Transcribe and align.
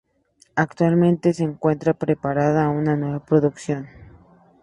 Actualmente 0.55 1.31
se 1.31 1.43
encuentra 1.43 1.93
preparando 1.93 2.71
una 2.71 2.95
nueva 2.95 3.23
producción. 3.23 3.85